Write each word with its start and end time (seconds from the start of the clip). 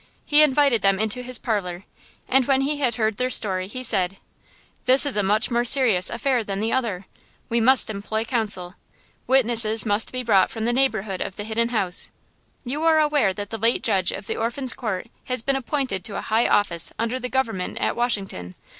He 0.25 0.41
invited 0.41 0.81
them 0.81 0.97
into 0.97 1.21
his 1.21 1.37
parlor, 1.37 1.83
and 2.27 2.45
when 2.47 2.61
he 2.61 2.77
had 2.77 2.95
heard 2.95 3.17
their 3.17 3.29
story, 3.29 3.67
he 3.67 3.83
said: 3.83 4.17
"This 4.85 5.05
is 5.05 5.15
a 5.15 5.21
much 5.21 5.51
more 5.51 5.63
serious 5.63 6.09
affair 6.09 6.43
than 6.43 6.59
the 6.59 6.73
other. 6.73 7.05
We 7.49 7.61
must 7.61 7.87
employ 7.87 8.25
counsel. 8.25 8.73
Witnesses 9.27 9.85
must 9.85 10.11
be 10.11 10.23
brought 10.23 10.49
from 10.49 10.65
the 10.65 10.73
neighborhood 10.73 11.21
of 11.21 11.35
the 11.35 11.43
Hidden 11.43 11.69
House. 11.69 12.09
You 12.65 12.81
are 12.83 12.99
aware 12.99 13.31
that 13.31 13.51
the 13.51 13.59
late 13.59 13.83
judge 13.83 14.11
of 14.11 14.25
the 14.25 14.37
Orphans' 14.37 14.73
Court 14.73 15.05
has 15.25 15.43
been 15.43 15.55
appointed 15.55 16.03
to 16.05 16.17
a 16.17 16.21
high 16.21 16.47
office 16.47 16.91
under 16.97 17.19
the 17.19 17.29
government 17.29 17.77
at 17.77 17.95
Washington. 17.95 18.55